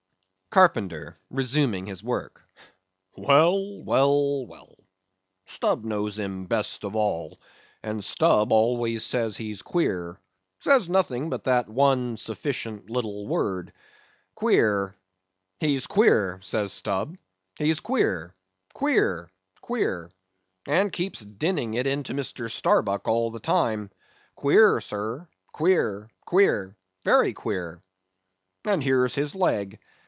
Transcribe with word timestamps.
CARPENTER 0.53 1.17
(resuming 1.29 1.85
his 1.85 2.03
work). 2.03 2.43
Well, 3.15 3.81
well, 3.83 4.43
well! 4.45 4.75
Stubb 5.45 5.85
knows 5.85 6.19
him 6.19 6.43
best 6.45 6.83
of 6.83 6.93
all, 6.93 7.39
and 7.81 8.03
Stubb 8.03 8.51
always 8.51 9.05
says 9.05 9.37
he's 9.37 9.61
queer; 9.61 10.17
says 10.59 10.89
nothing 10.89 11.29
but 11.29 11.45
that 11.45 11.69
one 11.69 12.17
sufficient 12.17 12.89
little 12.89 13.25
word 13.27 13.71
queer; 14.35 14.93
he's 15.61 15.87
queer, 15.87 16.41
says 16.43 16.73
Stubb; 16.73 17.17
he's 17.57 17.79
queer—queer, 17.79 19.29
queer; 19.61 20.11
and 20.67 20.91
keeps 20.91 21.21
dinning 21.23 21.75
it 21.75 21.87
into 21.87 22.13
Mr. 22.13 22.51
Starbuck 22.51 23.07
all 23.07 23.31
the 23.31 23.39
time—queer—sir—queer, 23.39 26.09
queer, 26.25 26.75
very 27.05 27.31
queer. 27.31 27.81
And 28.65 28.83
here's 28.83 29.15
his 29.15 29.33
leg! 29.33 29.79